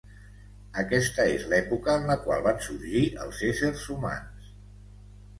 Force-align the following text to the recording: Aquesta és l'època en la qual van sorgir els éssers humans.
Aquesta 0.83 1.25
és 1.33 1.43
l'època 1.51 1.93
en 1.99 2.07
la 2.11 2.15
qual 2.23 2.41
van 2.47 2.57
sorgir 2.67 3.03
els 3.25 3.43
éssers 3.49 3.83
humans. 3.97 4.49